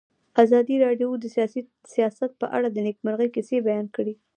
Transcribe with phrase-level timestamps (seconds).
[0.43, 1.25] ازادي راډیو د
[1.95, 4.13] سیاست په اړه د نېکمرغۍ کیسې بیان کړې.